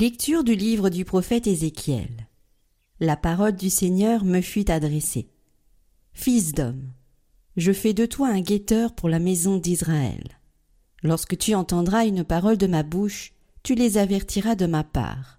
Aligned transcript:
Lecture 0.00 0.44
du 0.44 0.54
livre 0.54 0.88
du 0.88 1.04
prophète 1.04 1.46
Ézéchiel. 1.46 2.26
La 3.00 3.18
parole 3.18 3.54
du 3.54 3.68
Seigneur 3.68 4.24
me 4.24 4.40
fut 4.40 4.70
adressée. 4.70 5.28
Fils 6.14 6.52
d'homme, 6.52 6.90
je 7.58 7.70
fais 7.70 7.92
de 7.92 8.06
toi 8.06 8.28
un 8.28 8.40
guetteur 8.40 8.94
pour 8.94 9.10
la 9.10 9.18
maison 9.18 9.58
d'Israël. 9.58 10.24
Lorsque 11.02 11.36
tu 11.36 11.54
entendras 11.54 12.06
une 12.06 12.24
parole 12.24 12.56
de 12.56 12.66
ma 12.66 12.82
bouche, 12.82 13.34
tu 13.62 13.74
les 13.74 13.98
avertiras 13.98 14.54
de 14.54 14.64
ma 14.64 14.84
part. 14.84 15.38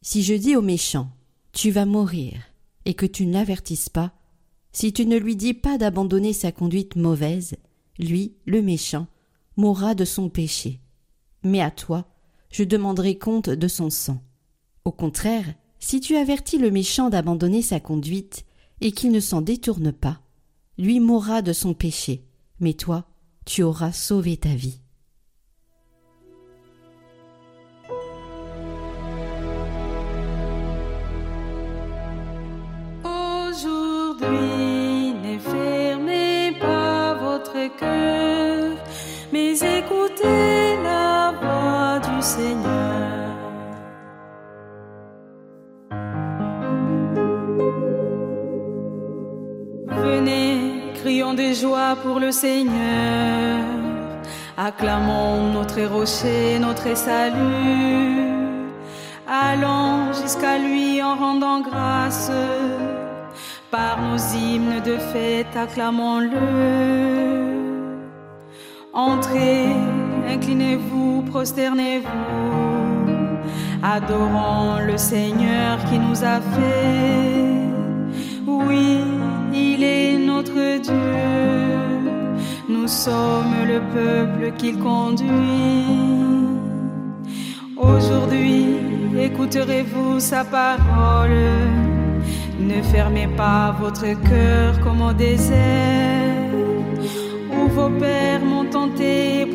Si 0.00 0.22
je 0.22 0.34
dis 0.34 0.54
au 0.54 0.62
méchant, 0.62 1.10
tu 1.50 1.72
vas 1.72 1.84
mourir, 1.84 2.40
et 2.84 2.94
que 2.94 3.04
tu 3.04 3.26
ne 3.26 3.32
l'avertisses 3.32 3.88
pas, 3.88 4.12
si 4.70 4.92
tu 4.92 5.06
ne 5.06 5.16
lui 5.16 5.34
dis 5.34 5.54
pas 5.54 5.76
d'abandonner 5.76 6.34
sa 6.34 6.52
conduite 6.52 6.94
mauvaise, 6.94 7.56
lui, 7.98 8.36
le 8.46 8.62
méchant, 8.62 9.08
mourra 9.56 9.96
de 9.96 10.04
son 10.04 10.28
péché. 10.28 10.78
Mais 11.42 11.60
à 11.60 11.72
toi, 11.72 12.06
je 12.50 12.64
demanderai 12.64 13.18
compte 13.18 13.50
de 13.50 13.68
son 13.68 13.90
sang. 13.90 14.22
Au 14.84 14.92
contraire, 14.92 15.54
si 15.78 16.00
tu 16.00 16.16
avertis 16.16 16.58
le 16.58 16.70
méchant 16.70 17.10
d'abandonner 17.10 17.62
sa 17.62 17.80
conduite, 17.80 18.44
et 18.80 18.92
qu'il 18.92 19.10
ne 19.10 19.20
s'en 19.20 19.40
détourne 19.40 19.92
pas, 19.92 20.20
lui 20.76 21.00
mourra 21.00 21.42
de 21.42 21.52
son 21.52 21.74
péché, 21.74 22.24
mais 22.60 22.74
toi, 22.74 23.04
tu 23.44 23.62
auras 23.62 23.92
sauvé 23.92 24.36
ta 24.36 24.54
vie. 24.54 24.80
Aujourd'hui, 33.04 34.28
ne 35.14 35.38
fermez 35.38 36.52
pas 36.60 37.14
votre 37.14 37.76
cœur, 37.78 38.76
mais 39.32 39.54
écoutez 39.54 40.82
la 40.82 41.07
Seigneur. 42.36 43.36
Venez, 49.86 50.92
crions 51.00 51.32
de 51.32 51.48
joie 51.54 51.96
pour 52.02 52.20
le 52.20 52.30
Seigneur, 52.30 53.64
acclamons 54.58 55.52
notre 55.58 55.80
rocher, 55.96 56.58
notre 56.58 56.94
salut. 56.94 58.28
Allons 59.26 60.12
jusqu'à 60.20 60.58
lui 60.58 61.02
en 61.02 61.14
rendant 61.24 61.60
grâce. 61.62 62.30
Par 63.70 63.96
nos 64.02 64.20
hymnes 64.34 64.80
de 64.90 64.96
fête, 65.12 65.54
acclamons-le. 65.64 66.48
Entrez, 68.92 69.68
inclinez-vous, 70.28 71.22
prosternez-vous. 71.30 72.08
Adorons 73.82 74.80
le 74.86 74.96
Seigneur 74.96 75.78
qui 75.88 75.98
nous 75.98 76.24
a 76.24 76.40
fait. 76.40 77.58
Oui, 78.46 79.00
il 79.52 79.84
est 79.84 80.18
notre 80.18 80.80
Dieu. 80.80 81.28
Nous 82.68 82.88
sommes 82.88 83.66
le 83.66 83.80
peuple 83.94 84.52
qu'il 84.58 84.78
conduit. 84.78 85.28
Aujourd'hui, 87.76 88.76
écouterez-vous 89.18 90.18
sa 90.18 90.44
parole. 90.44 91.30
Ne 92.58 92.82
fermez 92.82 93.28
pas 93.36 93.76
votre 93.80 94.08
cœur 94.28 94.80
comme 94.80 95.00
au 95.00 95.12
désert, 95.12 96.42
où 97.52 97.68
vos 97.68 97.90
pères 97.90 98.44
m'ont 98.44 98.64
tenté 98.64 99.46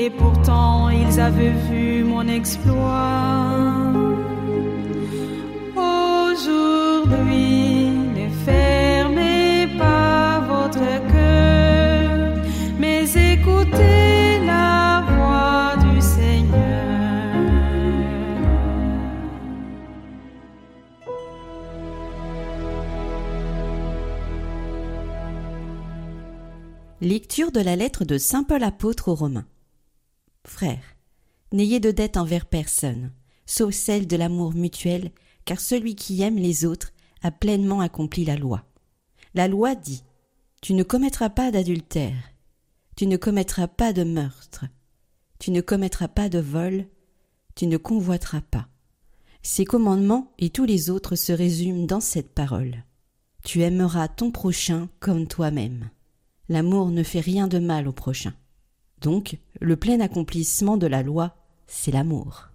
et 0.00 0.08
pourtant 0.08 0.88
ils 0.88 1.20
avaient 1.20 1.56
vu 1.70 2.04
mon 2.04 2.26
exploit. 2.26 3.92
Aujourd'hui, 5.76 6.70
ne 8.16 8.28
fermez 8.46 9.68
pas 9.78 10.40
votre 10.48 10.86
cœur, 11.12 12.38
mais 12.78 13.04
écoutez 13.32 14.40
la 14.46 15.04
voix 15.10 15.76
du 15.84 16.00
Seigneur. 16.00 16.56
Lecture 27.02 27.52
de 27.52 27.60
la 27.60 27.76
lettre 27.76 28.06
de 28.06 28.16
Saint 28.16 28.44
Paul 28.44 28.62
apôtre 28.62 29.08
aux 29.08 29.14
Romains. 29.14 29.44
Frères, 30.46 30.96
n'ayez 31.52 31.80
de 31.80 31.90
dette 31.90 32.16
envers 32.16 32.46
personne, 32.46 33.12
sauf 33.46 33.74
celle 33.74 34.06
de 34.06 34.16
l'amour 34.16 34.54
mutuel, 34.54 35.10
car 35.44 35.60
celui 35.60 35.94
qui 35.94 36.22
aime 36.22 36.36
les 36.36 36.64
autres 36.64 36.92
a 37.22 37.30
pleinement 37.30 37.80
accompli 37.80 38.24
la 38.24 38.36
loi. 38.36 38.64
La 39.34 39.48
loi 39.48 39.74
dit 39.74 40.02
Tu 40.60 40.74
ne 40.74 40.82
commettras 40.82 41.30
pas 41.30 41.50
d'adultère, 41.50 42.32
tu 42.96 43.06
ne 43.06 43.16
commettras 43.16 43.68
pas 43.68 43.92
de 43.92 44.04
meurtre, 44.04 44.66
tu 45.38 45.50
ne 45.50 45.60
commettras 45.60 46.08
pas 46.08 46.28
de 46.28 46.38
vol, 46.38 46.86
tu 47.54 47.66
ne 47.66 47.76
convoiteras 47.76 48.42
pas. 48.42 48.68
Ces 49.42 49.64
commandements 49.64 50.32
et 50.38 50.50
tous 50.50 50.64
les 50.64 50.90
autres 50.90 51.16
se 51.16 51.32
résument 51.32 51.86
dans 51.86 52.00
cette 52.00 52.34
parole. 52.34 52.84
Tu 53.42 53.62
aimeras 53.62 54.08
ton 54.08 54.30
prochain 54.30 54.88
comme 55.00 55.26
toi-même. 55.26 55.90
L'amour 56.48 56.90
ne 56.90 57.02
fait 57.02 57.20
rien 57.20 57.48
de 57.48 57.58
mal 57.58 57.88
au 57.88 57.92
prochain. 57.92 58.34
Donc, 59.00 59.38
le 59.60 59.76
plein 59.76 60.00
accomplissement 60.00 60.76
de 60.76 60.86
la 60.86 61.02
loi, 61.02 61.34
c'est 61.66 61.90
l'amour. 61.90 62.48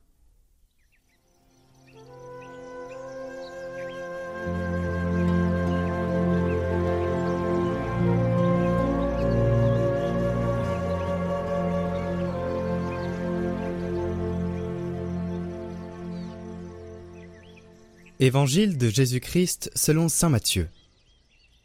Évangile 18.20 18.78
de 18.78 18.90
Jésus-Christ 18.90 19.72
selon 19.76 20.10
Saint 20.10 20.30
Matthieu. 20.30 20.70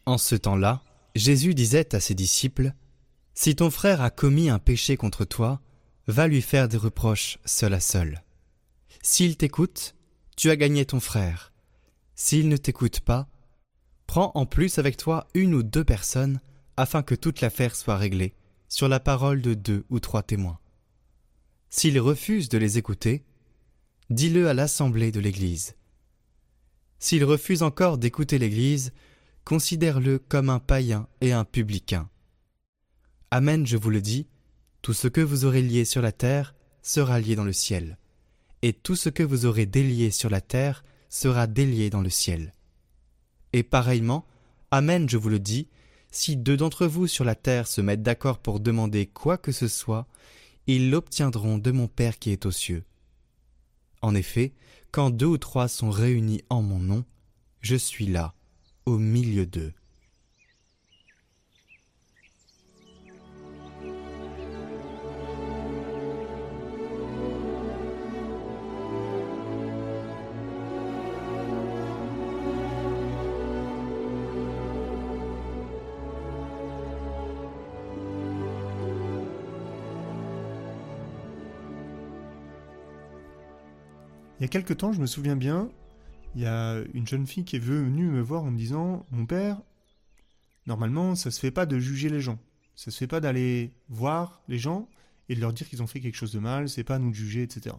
En 0.05 0.19
ce 0.19 0.35
temps-là, 0.35 0.83
Jésus 1.15 1.55
disait 1.55 1.95
à 1.95 2.01
ses 2.01 2.15
disciples, 2.15 2.73
Si 3.43 3.57
ton 3.57 3.71
frère 3.71 4.03
a 4.03 4.11
commis 4.11 4.51
un 4.51 4.59
péché 4.59 4.99
contre 4.99 5.25
toi, 5.25 5.63
va 6.07 6.27
lui 6.27 6.43
faire 6.43 6.69
des 6.69 6.77
reproches 6.77 7.39
seul 7.47 7.73
à 7.73 7.81
seul. 7.81 8.23
S'il 9.01 9.39
t'écoute, 9.39 9.95
tu 10.37 10.51
as 10.51 10.57
gagné 10.57 10.85
ton 10.85 11.01
frère. 11.01 11.51
S'il 12.15 12.51
ne 12.51 12.59
t'écoute 12.59 13.01
pas, 13.01 13.31
prends 14.07 14.31
en 14.35 14.45
plus 14.45 14.79
avec 14.79 14.99
toi 14.99 15.27
une 15.33 15.55
ou 15.55 15.63
deux 15.63 15.85
personnes, 15.85 16.43
afin 16.77 17.03
que 17.03 17.15
toute 17.15 17.41
l'affaire 17.41 17.75
soit 17.75 17.97
réglée, 17.97 18.35
sur 18.69 18.89
la 18.89 19.01
parole 19.01 19.41
de 19.41 19.55
deux 19.55 19.87
ou 19.89 20.01
trois 20.01 20.23
témoins. 20.23 20.59
S'il 21.71 21.99
refuse 21.99 22.51
de 22.51 22.59
les 22.59 22.77
écouter, 22.77 23.25
dis-le 24.11 24.51
à 24.51 24.53
l'assemblée 24.53 25.13
de 25.13 25.21
l'Église. 25.21 25.77
S'il 26.99 27.25
refuse 27.25 27.63
encore 27.63 27.97
d'écouter 27.97 28.39
l'Église, 28.39 28.93
considère-le 29.47 30.19
comme 30.19 30.51
un 30.51 30.59
païen 30.59 31.09
et 31.23 31.33
un 31.33 31.47
publicain. 31.47 32.11
Amen, 33.33 33.65
je 33.65 33.77
vous 33.77 33.91
le 33.91 34.01
dis, 34.01 34.27
tout 34.83 34.93
ce 34.93 35.07
que 35.07 35.21
vous 35.21 35.45
aurez 35.45 35.63
lié 35.63 35.85
sur 35.85 36.03
la 36.03 36.11
terre 36.11 36.53
sera 36.83 37.21
lié 37.21 37.37
dans 37.37 37.45
le 37.45 37.53
ciel, 37.53 37.97
et 38.63 38.73
tout 38.73 38.97
ce 38.97 39.09
que 39.09 39.23
vous 39.23 39.47
aurez 39.47 39.67
délié 39.67 40.11
sur 40.11 40.31
la 40.31 40.41
terre 40.41 40.83
sera 41.09 41.47
délié 41.47 41.91
dans 41.91 42.01
le 42.01 42.11
ciel. 42.11 42.55
Et 43.53 43.63
pareillement, 43.63 44.27
Amen, 44.73 45.09
je 45.09 45.17
vous 45.17 45.29
le 45.29 45.39
dis, 45.39 45.69
si 46.11 46.37
deux 46.37 46.57
d'entre 46.57 46.89
vous 46.89 47.07
sur 47.07 47.25
la 47.25 47.37
terre 47.37 47.69
se 47.69 47.81
mettent 47.81 48.03
d'accord 48.03 48.39
pour 48.39 48.59
demander 48.59 49.07
quoi 49.07 49.39
que 49.39 49.53
ce 49.53 49.69
soit, 49.69 50.09
ils 50.67 50.91
l'obtiendront 50.91 51.59
de 51.59 51.71
mon 51.71 51.87
Père 51.87 52.19
qui 52.19 52.33
est 52.33 52.47
aux 52.47 52.51
cieux. 52.51 52.83
En 54.03 54.17
effet, 54.17 54.55
quand 54.91 55.11
deux 55.11 55.27
ou 55.27 55.39
trois 55.39 55.69
sont 55.69 55.91
réunis 55.91 56.43
en 56.51 56.63
mon 56.63 56.81
nom, 56.81 57.05
je 57.61 57.77
suis 57.77 58.07
là, 58.07 58.35
au 58.87 58.99
milieu 58.99 59.47
d'eux. 59.47 59.73
Il 84.41 84.45
y 84.45 84.47
a 84.47 84.49
quelque 84.49 84.73
temps, 84.73 84.93
je 84.93 85.01
me 85.01 85.07
souviens 85.07 85.37
bien, 85.37 85.71
il 86.35 86.41
y 86.41 86.47
a 86.47 86.83
une 86.95 87.07
jeune 87.07 87.27
fille 87.27 87.45
qui 87.45 87.57
est 87.57 87.61
venue 87.61 88.07
me 88.07 88.23
voir 88.23 88.43
en 88.43 88.51
me 88.51 88.57
disant 88.57 89.07
Mon 89.11 89.27
père, 89.27 89.61
normalement, 90.67 91.15
ça 91.15 91.31
se 91.31 91.39
fait 91.39 91.51
pas 91.51 91.67
de 91.67 91.79
juger 91.79 92.09
les 92.09 92.21
gens. 92.21 92.39
Ça 92.75 92.91
se 92.91 92.97
fait 92.97 93.07
pas 93.07 93.21
d'aller 93.21 93.75
voir 93.91 94.43
les 94.49 94.59
gens 94.59 94.89
et 95.29 95.35
de 95.35 95.41
leur 95.41 95.53
dire 95.53 95.69
qu'ils 95.69 95.83
ont 95.83 95.87
fait 95.87 96.01
quelque 96.01 96.17
chose 96.17 96.33
de 96.33 96.39
mal, 96.39 96.71
c'est 96.71 96.85
pas 96.85 96.99
nous 96.99 97.11
de 97.11 97.15
juger, 97.15 97.43
etc. 97.43 97.77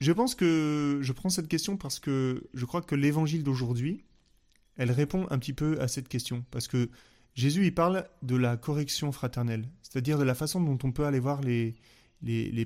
Je 0.00 0.12
pense 0.12 0.34
que 0.34 0.98
je 1.00 1.12
prends 1.12 1.30
cette 1.30 1.48
question 1.48 1.78
parce 1.78 1.98
que 1.98 2.48
je 2.52 2.64
crois 2.66 2.82
que 2.82 2.94
l'évangile 2.94 3.42
d'aujourd'hui, 3.42 4.04
elle 4.76 4.90
répond 4.90 5.26
un 5.30 5.38
petit 5.38 5.54
peu 5.54 5.80
à 5.80 5.88
cette 5.88 6.08
question. 6.08 6.44
Parce 6.50 6.68
que 6.68 6.90
Jésus, 7.34 7.64
il 7.64 7.74
parle 7.74 8.06
de 8.22 8.36
la 8.36 8.56
correction 8.56 9.12
fraternelle, 9.12 9.66
c'est-à-dire 9.82 10.18
de 10.18 10.24
la 10.24 10.34
façon 10.34 10.60
dont 10.60 10.78
on 10.84 10.92
peut 10.92 11.06
aller 11.06 11.20
voir 11.20 11.40
les, 11.40 11.74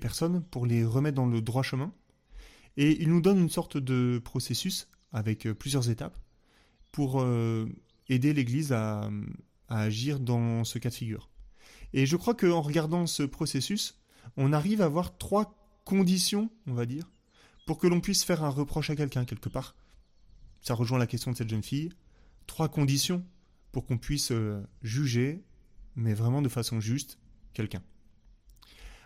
personnes 0.00 0.42
pour 0.42 0.66
les 0.66 0.84
remettre 0.84 1.16
dans 1.16 1.26
le 1.26 1.40
droit 1.40 1.62
chemin. 1.62 1.92
Et 2.76 3.00
il 3.02 3.08
nous 3.08 3.20
donne 3.20 3.38
une 3.38 3.50
sorte 3.50 3.76
de 3.76 4.20
processus 4.24 4.88
avec 5.12 5.46
euh, 5.46 5.54
plusieurs 5.54 5.90
étapes 5.90 6.18
pour 6.92 7.20
euh, 7.20 7.68
aider 8.08 8.32
l'Église 8.32 8.72
à, 8.72 9.10
agir 9.68 10.20
dans 10.20 10.64
ce 10.64 10.78
cas 10.78 10.90
de 10.90 10.94
figure. 10.94 11.30
Et 11.92 12.06
je 12.06 12.16
crois 12.16 12.34
qu'en 12.34 12.60
regardant 12.60 13.06
ce 13.06 13.22
processus, 13.22 13.98
on 14.36 14.52
arrive 14.52 14.82
à 14.82 14.88
voir 14.88 15.16
trois 15.16 15.56
conditions, 15.84 16.50
on 16.66 16.74
va 16.74 16.86
dire, 16.86 17.10
pour 17.66 17.78
que 17.78 17.86
l'on 17.86 18.00
puisse 18.00 18.24
faire 18.24 18.44
un 18.44 18.50
reproche 18.50 18.90
à 18.90 18.96
quelqu'un 18.96 19.24
quelque 19.24 19.48
part. 19.48 19.74
Ça 20.60 20.74
rejoint 20.74 20.98
la 20.98 21.06
question 21.06 21.30
de 21.30 21.36
cette 21.36 21.48
jeune 21.48 21.62
fille. 21.62 21.90
Trois 22.46 22.68
conditions 22.68 23.24
pour 23.72 23.86
qu'on 23.86 23.98
puisse 23.98 24.30
euh, 24.30 24.62
juger, 24.82 25.42
mais 25.96 26.14
vraiment 26.14 26.42
de 26.42 26.48
façon 26.48 26.80
juste, 26.80 27.18
quelqu'un. 27.52 27.82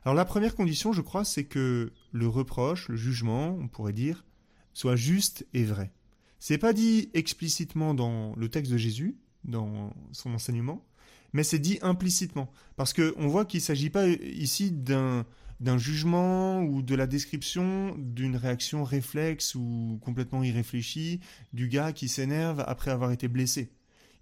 Alors 0.05 0.15
la 0.15 0.25
première 0.25 0.55
condition, 0.55 0.93
je 0.93 1.00
crois, 1.00 1.25
c'est 1.25 1.45
que 1.45 1.93
le 2.12 2.29
reproche, 2.29 2.89
le 2.89 2.97
jugement, 2.97 3.56
on 3.61 3.69
pourrait 3.69 3.93
dire, 3.93 4.25
soit 4.73 4.97
juste 4.97 5.47
et 5.55 5.65
vrai. 5.65 5.93
C'est 6.39 6.59
pas 6.59 6.73
dit 6.73 7.11
explicitement 7.15 7.95
dans 7.95 8.35
le 8.37 8.49
texte 8.49 8.73
de 8.73 8.77
Jésus, 8.77 9.17
dans 9.45 9.93
son 10.12 10.33
enseignement, 10.33 10.87
mais 11.33 11.43
c'est 11.43 11.59
dit 11.59 11.79
implicitement, 11.83 12.50
parce 12.77 12.93
qu'on 12.93 13.29
voit 13.29 13.45
qu'il 13.45 13.59
ne 13.59 13.65
s'agit 13.65 13.91
pas 13.91 14.06
ici 14.06 14.71
d'un 14.71 15.27
d'un 15.61 15.79
jugement 15.79 16.62
ou 16.62 16.83
de 16.83 16.95
la 16.95 17.06
description 17.06 17.97
d'une 17.99 18.37
réaction 18.37 18.85
réflexe 18.85 19.55
ou 19.55 19.99
complètement 20.03 20.45
irréfléchie 20.45 21.21
du 21.53 21.69
gars 21.69 21.93
qui 21.93 22.09
s'énerve 22.09 22.62
après 22.67 22.93
avoir 22.93 23.11
été 23.11 23.27
blessé. 23.27 23.73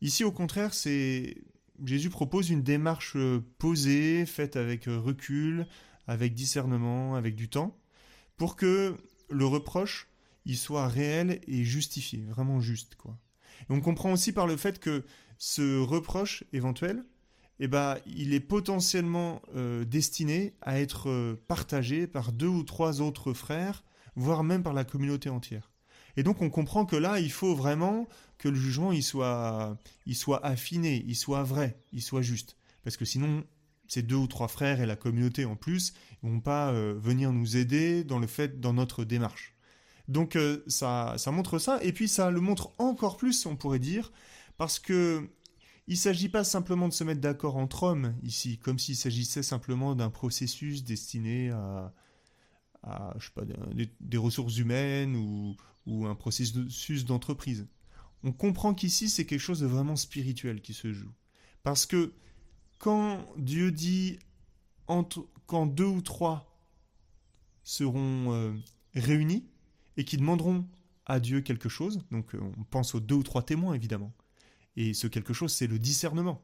Ici, 0.00 0.24
au 0.24 0.32
contraire, 0.32 0.72
c'est 0.72 1.36
Jésus 1.84 2.10
propose 2.10 2.50
une 2.50 2.62
démarche 2.62 3.14
euh, 3.16 3.44
posée, 3.58 4.26
faite 4.26 4.56
avec 4.56 4.88
euh, 4.88 4.98
recul, 4.98 5.66
avec 6.06 6.34
discernement, 6.34 7.14
avec 7.14 7.34
du 7.34 7.48
temps, 7.48 7.76
pour 8.36 8.56
que 8.56 8.96
le 9.30 9.46
reproche 9.46 10.08
il 10.44 10.56
soit 10.56 10.86
réel 10.86 11.40
et 11.48 11.64
justifié, 11.64 12.24
vraiment 12.24 12.60
juste 12.60 12.94
quoi. 12.94 13.18
On 13.68 13.80
comprend 13.80 14.12
aussi 14.12 14.32
par 14.32 14.46
le 14.46 14.56
fait 14.56 14.78
que 14.78 15.04
ce 15.38 15.80
reproche 15.80 16.44
éventuel, 16.52 17.04
eh 17.58 17.68
ben, 17.68 17.96
il 18.06 18.32
est 18.32 18.40
potentiellement 18.40 19.42
euh, 19.56 19.84
destiné 19.84 20.54
à 20.60 20.78
être 20.78 21.36
partagé 21.48 22.06
par 22.06 22.32
deux 22.32 22.46
ou 22.46 22.62
trois 22.62 23.00
autres 23.00 23.32
frères, 23.32 23.82
voire 24.14 24.44
même 24.44 24.62
par 24.62 24.74
la 24.74 24.84
communauté 24.84 25.30
entière. 25.30 25.72
Et 26.16 26.22
donc 26.22 26.42
on 26.42 26.50
comprend 26.50 26.86
que 26.86 26.96
là, 26.96 27.20
il 27.20 27.32
faut 27.32 27.54
vraiment 27.54 28.08
que 28.38 28.48
le 28.48 28.56
jugement 28.56 28.92
il 28.92 29.02
soit, 29.02 29.76
il 30.06 30.16
soit 30.16 30.44
affiné, 30.44 31.04
il 31.06 31.16
soit 31.16 31.42
vrai, 31.42 31.80
il 31.92 32.02
soit 32.02 32.22
juste. 32.22 32.56
Parce 32.84 32.96
que 32.96 33.04
sinon, 33.04 33.44
ces 33.88 34.02
deux 34.02 34.16
ou 34.16 34.26
trois 34.26 34.48
frères 34.48 34.80
et 34.80 34.86
la 34.86 34.96
communauté 34.96 35.44
en 35.44 35.56
plus 35.56 35.94
ne 36.22 36.30
vont 36.30 36.40
pas 36.40 36.70
euh, 36.70 36.94
venir 36.98 37.32
nous 37.32 37.56
aider 37.56 38.04
dans 38.04 38.18
le 38.18 38.26
fait, 38.26 38.60
dans 38.60 38.72
notre 38.72 39.04
démarche. 39.04 39.54
Donc 40.08 40.38
ça, 40.68 41.14
ça 41.18 41.30
montre 41.32 41.58
ça, 41.58 41.82
et 41.82 41.92
puis 41.92 42.06
ça 42.06 42.30
le 42.30 42.40
montre 42.40 42.72
encore 42.78 43.16
plus, 43.16 43.44
on 43.44 43.56
pourrait 43.56 43.80
dire, 43.80 44.12
parce 44.56 44.78
que 44.78 45.28
il 45.88 45.96
s'agit 45.96 46.28
pas 46.28 46.44
simplement 46.44 46.88
de 46.88 46.92
se 46.92 47.04
mettre 47.04 47.20
d'accord 47.20 47.56
entre 47.56 47.84
hommes 47.84 48.14
ici, 48.22 48.58
comme 48.58 48.78
s'il 48.78 48.96
s'agissait 48.96 49.42
simplement 49.42 49.94
d'un 49.94 50.10
processus 50.10 50.82
destiné 50.82 51.50
à, 51.50 51.92
je 53.18 53.26
sais 53.26 53.32
pas, 53.32 53.42
des, 54.00 54.16
ressources 54.16 54.58
humaines 54.58 55.16
ou, 55.16 55.56
ou 55.86 56.06
un 56.06 56.14
processus 56.14 57.04
d'entreprise. 57.04 57.66
On 58.22 58.32
comprend 58.32 58.74
qu'ici 58.74 59.08
c'est 59.08 59.24
quelque 59.24 59.40
chose 59.40 59.60
de 59.60 59.66
vraiment 59.66 59.96
spirituel 59.96 60.60
qui 60.60 60.74
se 60.74 60.92
joue. 60.92 61.12
Parce 61.62 61.86
que 61.86 62.12
quand 62.78 63.24
Dieu 63.38 63.72
dit 63.72 64.18
quand 64.86 65.66
deux 65.66 65.84
ou 65.84 66.00
trois 66.00 66.60
seront 67.62 68.32
euh, 68.32 68.52
réunis 68.94 69.44
et 69.96 70.04
qui 70.04 70.16
demanderont 70.16 70.66
à 71.06 71.20
Dieu 71.20 71.40
quelque 71.40 71.68
chose, 71.68 72.04
donc 72.10 72.34
euh, 72.34 72.40
on 72.58 72.64
pense 72.64 72.94
aux 72.94 73.00
deux 73.00 73.16
ou 73.16 73.22
trois 73.22 73.42
témoins 73.42 73.74
évidemment, 73.74 74.12
et 74.76 74.94
ce 74.94 75.06
quelque 75.06 75.32
chose, 75.32 75.52
c'est 75.52 75.66
le 75.66 75.78
discernement, 75.78 76.42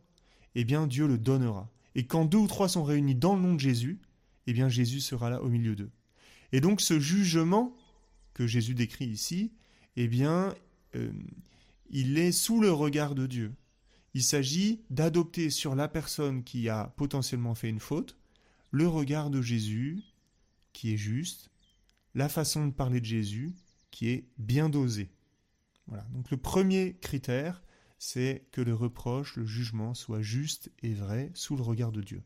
eh 0.54 0.64
bien 0.64 0.86
Dieu 0.86 1.06
le 1.06 1.18
donnera. 1.18 1.70
Et 1.94 2.06
quand 2.06 2.24
deux 2.24 2.38
ou 2.38 2.46
trois 2.46 2.68
sont 2.68 2.84
réunis 2.84 3.14
dans 3.14 3.36
le 3.36 3.42
nom 3.42 3.54
de 3.54 3.60
Jésus, 3.60 4.00
eh 4.46 4.52
bien 4.52 4.68
Jésus 4.68 5.00
sera 5.00 5.30
là 5.30 5.42
au 5.42 5.48
milieu 5.48 5.76
d'eux. 5.76 5.90
Et 6.52 6.60
donc 6.60 6.80
ce 6.80 6.98
jugement 6.98 7.76
que 8.34 8.46
Jésus 8.46 8.74
décrit 8.74 9.06
ici, 9.06 9.52
eh 9.96 10.08
bien, 10.08 10.54
euh, 10.94 11.12
il 11.90 12.18
est 12.18 12.32
sous 12.32 12.60
le 12.60 12.72
regard 12.72 13.14
de 13.14 13.26
Dieu. 13.26 13.52
Il 14.14 14.22
s'agit 14.22 14.82
d'adopter 14.90 15.50
sur 15.50 15.74
la 15.74 15.88
personne 15.88 16.44
qui 16.44 16.68
a 16.68 16.92
potentiellement 16.96 17.54
fait 17.54 17.68
une 17.68 17.80
faute 17.80 18.18
le 18.72 18.88
regard 18.88 19.30
de 19.30 19.42
Jésus, 19.42 20.02
qui 20.72 20.94
est 20.94 20.96
juste, 20.96 21.50
la 22.14 22.28
façon 22.28 22.66
de 22.66 22.72
parler 22.72 23.00
de 23.00 23.06
Jésus, 23.06 23.54
qui 23.90 24.08
est 24.08 24.26
bien 24.38 24.68
dosée. 24.68 25.10
Voilà. 25.86 26.04
Donc 26.14 26.30
le 26.30 26.38
premier 26.38 26.96
critère, 27.00 27.62
c'est 27.98 28.46
que 28.50 28.62
le 28.62 28.74
reproche, 28.74 29.36
le 29.36 29.44
jugement 29.44 29.94
soit 29.94 30.22
juste 30.22 30.72
et 30.82 30.94
vrai 30.94 31.30
sous 31.34 31.56
le 31.56 31.62
regard 31.62 31.92
de 31.92 32.00
Dieu. 32.00 32.22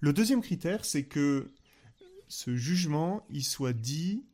Le 0.00 0.12
deuxième 0.12 0.40
critère, 0.40 0.84
c'est 0.84 1.04
que 1.04 1.52
ce 2.28 2.56
jugement, 2.56 3.26
il 3.28 3.44
soit 3.44 3.74
dit 3.74 4.24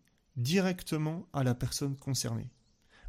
directement 0.41 1.29
à 1.33 1.45
la 1.45 1.55
personne 1.55 1.97
concernée. 1.97 2.51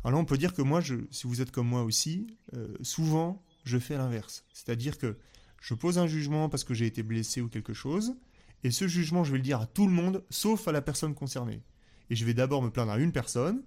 Alors 0.04 0.20
on 0.20 0.26
peut 0.26 0.38
dire 0.38 0.54
que 0.54 0.62
moi, 0.62 0.82
je, 0.82 0.96
si 1.12 1.28
vous 1.28 1.42
êtes 1.42 1.52
comme 1.52 1.68
moi 1.68 1.84
aussi, 1.84 2.28
euh, 2.56 2.74
souvent, 2.82 3.44
je 3.64 3.78
fais 3.78 3.98
l'inverse. 3.98 4.46
C'est-à-dire 4.54 4.98
que 4.98 5.18
je 5.62 5.74
pose 5.74 5.98
un 6.00 6.08
jugement 6.08 6.50
parce 6.50 6.64
que 6.64 6.74
j'ai 6.74 6.88
été 6.88 7.04
blessé 7.04 7.42
ou 7.42 7.50
quelque 7.50 7.74
chose, 7.74 8.16
et 8.64 8.72
ce 8.72 8.88
jugement, 8.88 9.24
je 9.24 9.32
vais 9.32 9.38
le 9.38 9.44
dire 9.44 9.62
à 9.62 9.66
tout 9.66 9.88
le 9.88 9.94
monde, 9.94 10.24
sauf 10.30 10.68
à 10.68 10.72
la 10.72 10.82
personne 10.82 11.16
concernée. 11.16 11.62
Et 12.10 12.16
je 12.16 12.26
vais 12.26 12.34
d'abord 12.34 12.62
me 12.62 12.70
plaindre 12.70 12.92
à 12.92 12.98
une 12.98 13.12
personne, 13.12 13.64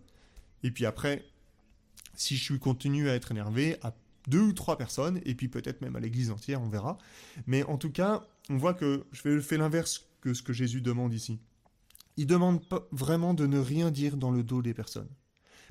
et 0.62 0.70
puis 0.70 0.86
après, 0.86 1.24
si 2.14 2.36
je 2.36 2.54
continue 2.54 3.08
à 3.08 3.14
être 3.14 3.30
énervé, 3.30 3.76
à 3.82 3.94
deux 4.28 4.42
ou 4.42 4.52
trois 4.52 4.78
personnes, 4.78 5.20
et 5.24 5.34
puis 5.34 5.48
peut-être 5.48 5.80
même 5.82 5.96
à 5.96 6.00
l'église 6.00 6.30
entière, 6.30 6.62
on 6.62 6.68
verra. 6.68 6.98
Mais 7.46 7.62
en 7.64 7.76
tout 7.76 7.90
cas, 7.90 8.26
on 8.48 8.56
voit 8.56 8.74
que 8.74 9.04
je 9.12 9.40
fais 9.40 9.56
l'inverse 9.56 10.06
que 10.20 10.34
ce 10.34 10.42
que 10.42 10.52
Jésus 10.52 10.80
demande 10.80 11.12
ici. 11.12 11.40
Il 12.16 12.26
demande 12.26 12.62
vraiment 12.92 13.34
de 13.34 13.46
ne 13.46 13.58
rien 13.58 13.90
dire 13.90 14.16
dans 14.16 14.30
le 14.30 14.42
dos 14.42 14.62
des 14.62 14.74
personnes. 14.74 15.08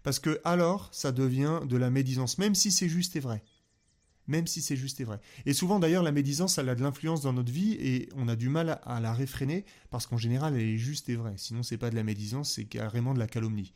Parce 0.04 0.20
que 0.20 0.42
alors, 0.44 0.90
ça 0.92 1.12
devient 1.12 1.62
de 1.66 1.78
la 1.78 1.90
médisance, 1.90 2.38
même 2.38 2.56
si 2.56 2.72
c'est 2.72 2.90
juste 2.90 3.16
et 3.16 3.22
vrai. 3.22 3.44
Même 4.28 4.48
si 4.48 4.62
c'est 4.62 4.76
juste 4.76 5.00
et 5.02 5.04
vrai. 5.04 5.20
Et 5.46 5.54
souvent 5.54 5.80
d'ailleurs, 5.80 6.04
la 6.04 6.12
médisance, 6.12 6.58
elle 6.58 6.70
a 6.70 6.76
de 6.76 6.84
l'influence 6.84 7.22
dans 7.22 7.34
notre 7.34 7.52
vie 7.52 7.74
et 7.74 8.10
on 8.16 8.28
a 8.28 8.36
du 8.36 8.50
mal 8.50 8.80
à 8.84 9.00
la 9.00 9.14
réfréner 9.14 9.66
parce 9.90 10.08
qu'en 10.08 10.18
général, 10.18 10.56
elle 10.56 10.68
est 10.68 10.78
juste 10.78 11.10
et 11.10 11.16
vraie. 11.16 11.36
Sinon, 11.38 11.64
c'est 11.64 11.78
pas 11.78 11.90
de 11.90 11.96
la 11.96 12.04
médisance, 12.04 12.52
c'est 12.52 12.66
carrément 12.66 13.14
de 13.14 13.20
la 13.20 13.28
calomnie. 13.28 13.74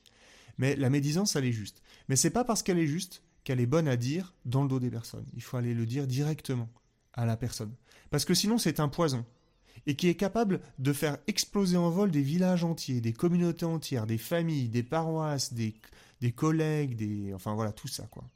Mais 0.57 0.75
la 0.75 0.89
médisance, 0.89 1.35
elle 1.35 1.45
est 1.45 1.51
juste. 1.51 1.81
Mais 2.09 2.15
c'est 2.15 2.29
pas 2.29 2.43
parce 2.43 2.63
qu'elle 2.63 2.79
est 2.79 2.87
juste 2.87 3.23
qu'elle 3.43 3.59
est 3.59 3.65
bonne 3.65 3.87
à 3.87 3.97
dire 3.97 4.33
dans 4.45 4.63
le 4.63 4.69
dos 4.69 4.79
des 4.79 4.89
personnes. 4.89 5.25
Il 5.35 5.41
faut 5.41 5.57
aller 5.57 5.73
le 5.73 5.85
dire 5.85 6.07
directement 6.07 6.69
à 7.13 7.25
la 7.25 7.37
personne. 7.37 7.73
Parce 8.09 8.25
que 8.25 8.33
sinon, 8.33 8.57
c'est 8.57 8.79
un 8.79 8.89
poison. 8.89 9.25
Et 9.87 9.95
qui 9.95 10.07
est 10.09 10.15
capable 10.15 10.61
de 10.77 10.93
faire 10.93 11.17
exploser 11.25 11.77
en 11.77 11.89
vol 11.89 12.11
des 12.11 12.21
villages 12.21 12.63
entiers, 12.63 13.01
des 13.01 13.13
communautés 13.13 13.65
entières, 13.65 14.05
des 14.05 14.19
familles, 14.19 14.69
des 14.69 14.83
paroisses, 14.83 15.53
des, 15.53 15.73
collègues. 16.35 17.31
Enfin 17.33 17.55
voilà, 17.55 17.71
tout 17.71 17.87
ça, 17.87 18.05
quoi. 18.11 18.29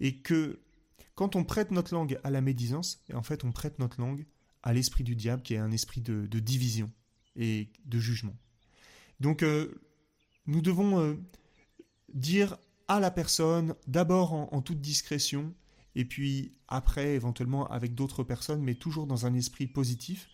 Et 0.00 0.16
que 0.16 0.60
quand 1.14 1.36
on 1.36 1.44
prête 1.44 1.70
notre 1.72 1.92
langue 1.92 2.18
à 2.24 2.30
la 2.30 2.40
médisance, 2.40 3.02
en 3.12 3.22
fait, 3.22 3.44
on 3.44 3.52
prête 3.52 3.78
notre 3.78 4.00
langue 4.00 4.24
à 4.62 4.72
l'esprit 4.72 5.04
du 5.04 5.16
diable, 5.16 5.42
qui 5.42 5.54
est 5.54 5.58
un 5.58 5.72
esprit 5.72 6.00
de, 6.00 6.26
division 6.38 6.90
et 7.36 7.68
de 7.84 7.98
jugement. 7.98 8.36
Donc, 9.20 9.42
euh, 9.42 9.80
nous 10.46 10.60
devons 10.60 11.00
euh, 11.00 11.14
dire 12.14 12.56
à 12.88 13.00
la 13.00 13.10
personne, 13.10 13.74
d'abord 13.86 14.32
en, 14.32 14.60
toute 14.62 14.80
discrétion, 14.80 15.54
et 15.94 16.04
puis 16.04 16.52
après 16.68 17.14
éventuellement 17.14 17.66
avec 17.68 17.94
d'autres 17.94 18.22
personnes, 18.22 18.62
mais 18.62 18.74
toujours 18.74 19.06
dans 19.06 19.26
un 19.26 19.34
esprit 19.34 19.66
positif, 19.66 20.28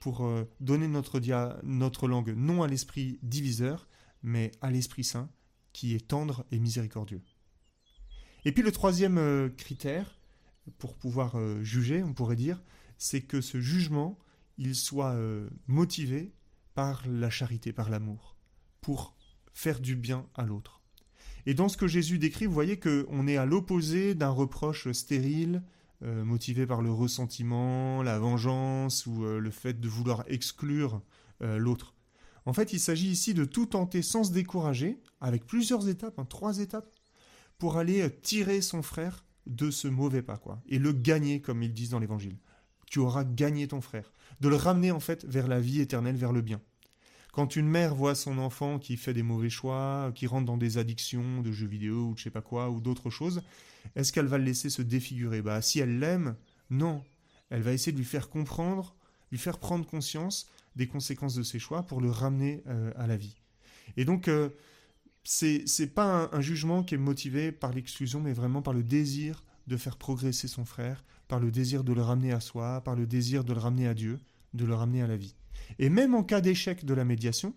pour 0.00 0.24
euh, 0.24 0.44
donner 0.60 0.88
notre, 0.88 1.20
notre 1.62 2.08
langue 2.08 2.34
non 2.36 2.62
à 2.62 2.68
l'esprit 2.68 3.18
diviseur, 3.22 3.88
mais 4.22 4.50
à 4.60 4.70
l'Esprit 4.70 5.04
Saint, 5.04 5.30
qui 5.72 5.94
est 5.94 6.08
tendre 6.08 6.44
et 6.50 6.58
miséricordieux. 6.58 7.22
Et 8.44 8.52
puis 8.52 8.62
le 8.62 8.72
troisième 8.72 9.18
euh, 9.18 9.48
critère, 9.48 10.18
pour 10.78 10.96
pouvoir 10.96 11.36
juger, 11.62 12.02
on 12.02 12.12
pourrait 12.12 12.36
dire, 12.36 12.62
c'est 12.98 13.22
que 13.22 13.40
ce 13.40 13.58
jugement, 13.58 14.18
il 14.58 14.74
soit 14.74 15.16
motivé 15.66 16.34
par 16.74 17.08
la 17.08 17.30
charité, 17.30 17.72
par 17.72 17.88
l'amour. 17.88 18.36
pour 18.82 19.16
faire 19.54 19.80
du 19.80 19.96
bien 19.96 20.26
à 20.34 20.44
l'autre. 20.44 20.82
Et 21.46 21.54
dans 21.54 21.68
ce 21.68 21.76
que 21.76 21.88
Jésus 21.88 22.18
décrit, 22.18 22.46
vous 22.46 22.52
voyez 22.52 22.78
qu'on 22.78 23.26
est 23.26 23.38
à 23.38 23.46
l'opposé 23.46 24.14
d'un 24.14 24.28
reproche 24.28 24.92
stérile, 24.92 25.62
euh, 26.04 26.24
motivé 26.24 26.64
par 26.64 26.80
le 26.80 26.92
ressentiment, 26.92 28.02
la 28.04 28.20
vengeance 28.20 29.06
ou 29.06 29.24
euh, 29.24 29.40
le 29.40 29.50
fait 29.50 29.80
de 29.80 29.88
vouloir 29.88 30.22
exclure 30.28 31.02
euh, 31.42 31.58
l'autre. 31.58 31.94
En 32.46 32.52
fait, 32.52 32.72
il 32.72 32.78
s'agit 32.78 33.08
ici 33.08 33.34
de 33.34 33.44
tout 33.44 33.66
tenter 33.66 34.02
sans 34.02 34.24
se 34.24 34.32
décourager, 34.32 35.00
avec 35.20 35.44
plusieurs 35.44 35.88
étapes, 35.88 36.18
hein, 36.18 36.24
trois 36.24 36.60
étapes, 36.60 36.88
pour 37.58 37.78
aller 37.78 38.08
tirer 38.22 38.60
son 38.60 38.82
frère 38.82 39.24
de 39.46 39.70
ce 39.70 39.88
mauvais 39.88 40.22
pas, 40.22 40.36
quoi, 40.36 40.62
et 40.68 40.78
le 40.78 40.92
gagner, 40.92 41.40
comme 41.40 41.62
ils 41.62 41.72
disent 41.72 41.90
dans 41.90 41.98
l'Évangile. 41.98 42.38
Tu 42.90 43.00
auras 43.00 43.24
gagné 43.24 43.66
ton 43.66 43.80
frère, 43.80 44.12
de 44.40 44.48
le 44.48 44.56
ramener 44.56 44.92
en 44.92 45.00
fait 45.00 45.24
vers 45.24 45.48
la 45.48 45.60
vie 45.60 45.80
éternelle, 45.80 46.16
vers 46.16 46.32
le 46.32 46.42
bien. 46.42 46.60
Quand 47.32 47.56
une 47.56 47.68
mère 47.68 47.94
voit 47.94 48.14
son 48.14 48.38
enfant 48.38 48.78
qui 48.78 48.96
fait 48.96 49.14
des 49.14 49.22
mauvais 49.22 49.50
choix, 49.50 50.12
qui 50.14 50.26
rentre 50.26 50.46
dans 50.46 50.56
des 50.56 50.78
addictions 50.78 51.42
de 51.42 51.52
jeux 51.52 51.66
vidéo 51.66 52.08
ou 52.08 52.14
de 52.14 52.18
je 52.18 52.24
sais 52.24 52.30
pas 52.30 52.40
quoi, 52.40 52.70
ou 52.70 52.80
d'autres 52.80 53.10
choses, 53.10 53.42
est-ce 53.94 54.12
qu'elle 54.12 54.26
va 54.26 54.38
le 54.38 54.44
laisser 54.44 54.70
se 54.70 54.82
défigurer? 54.82 55.42
Bah 55.42 55.62
si 55.62 55.78
elle 55.80 55.98
l'aime, 55.98 56.36
non. 56.70 57.02
Elle 57.50 57.62
va 57.62 57.72
essayer 57.72 57.92
de 57.92 57.98
lui 57.98 58.04
faire 58.04 58.28
comprendre, 58.28 58.94
lui 59.32 59.38
faire 59.38 59.58
prendre 59.58 59.86
conscience 59.86 60.48
des 60.76 60.86
conséquences 60.86 61.34
de 61.34 61.42
ses 61.42 61.58
choix 61.58 61.82
pour 61.82 62.00
le 62.00 62.10
ramener 62.10 62.62
euh, 62.66 62.92
à 62.96 63.06
la 63.06 63.16
vie. 63.16 63.36
Et 63.96 64.04
donc, 64.04 64.28
euh, 64.28 64.50
c'est 65.24 65.94
pas 65.94 66.30
un, 66.32 66.40
jugement 66.40 66.82
qui 66.82 66.94
est 66.94 66.98
motivé 66.98 67.52
par 67.52 67.72
l'exclusion, 67.72 68.20
mais 68.20 68.32
vraiment 68.32 68.62
par 68.62 68.72
le 68.72 68.82
désir 68.82 69.44
de 69.66 69.76
faire 69.76 69.96
progresser 69.96 70.48
son 70.48 70.64
frère, 70.64 71.04
par 71.26 71.40
le 71.40 71.50
désir 71.50 71.84
de 71.84 71.92
le 71.92 72.02
ramener 72.02 72.32
à 72.32 72.40
soi, 72.40 72.80
par 72.82 72.94
le 72.94 73.06
désir 73.06 73.44
de 73.44 73.52
le 73.52 73.60
ramener 73.60 73.86
à 73.88 73.94
Dieu, 73.94 74.20
de 74.54 74.64
le 74.64 74.74
ramener 74.74 75.02
à 75.02 75.06
la 75.06 75.16
vie. 75.16 75.34
Et 75.78 75.90
même 75.90 76.14
en 76.14 76.22
cas 76.22 76.40
d'échec 76.40 76.84
de 76.84 76.94
la 76.94 77.04
médiation, 77.04 77.54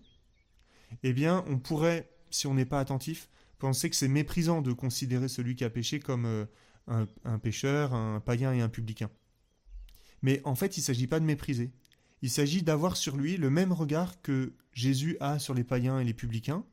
eh 1.02 1.12
bien, 1.12 1.44
on 1.48 1.58
pourrait, 1.58 2.10
si 2.30 2.46
on 2.46 2.54
n'est 2.54 2.66
pas 2.66 2.80
attentif, 2.80 3.30
penser 3.62 3.88
que 3.88 3.94
c'est 3.94 4.08
méprisant 4.08 4.60
de 4.60 4.72
considérer 4.72 5.28
celui 5.28 5.54
qui 5.54 5.62
a 5.62 5.70
péché 5.70 6.00
comme 6.00 6.26
euh, 6.26 6.44
un, 6.88 7.38
pécheur, 7.38 7.94
un 7.94 8.18
païen 8.18 8.52
et 8.52 8.60
un 8.60 8.68
publicain. 8.68 9.08
Mais 10.20 10.42
en 10.44 10.56
fait, 10.56 10.76
il 10.76 10.80
ne 10.80 10.84
s'agit 10.84 11.06
pas 11.06 11.20
de 11.20 11.24
mépriser. 11.24 11.70
Il 12.22 12.30
s'agit 12.30 12.62
d'avoir 12.62 12.96
sur 12.96 13.16
lui 13.16 13.36
le 13.36 13.50
même 13.50 13.72
regard 13.72 14.20
que 14.20 14.54
Jésus 14.72 15.16
a 15.20 15.38
sur 15.38 15.54
les 15.54 15.62
païens 15.62 16.00
et 16.00 16.04
les 16.04 16.12
publicains. 16.12 16.64